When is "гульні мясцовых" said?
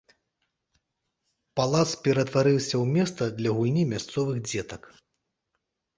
3.59-4.37